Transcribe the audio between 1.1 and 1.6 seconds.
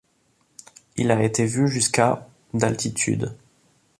a été